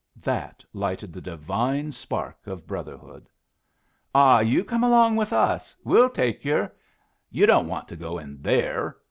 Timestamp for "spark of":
1.91-2.65